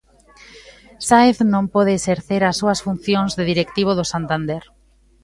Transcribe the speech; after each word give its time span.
Sáenz 1.07 1.37
non 1.53 1.65
pode 1.75 1.91
exercer 1.95 2.41
as 2.45 2.55
súas 2.61 2.79
funcións 2.85 3.31
de 3.37 3.43
directivo 3.51 3.91
do 3.95 4.05
Santander. 4.13 4.63